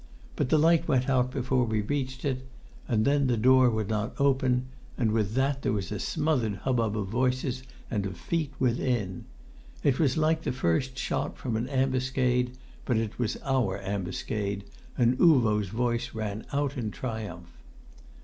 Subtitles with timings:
[0.35, 2.43] But the light went out before we reached it,
[2.87, 4.65] and then the door would not open,
[4.97, 9.25] and with that there was a smothered hubbub of voices and of feet within.
[9.83, 14.63] It was like the first shot from an ambuscade, but it was our ambuscade,
[14.97, 17.51] and Uvo's voice rang out in triumph.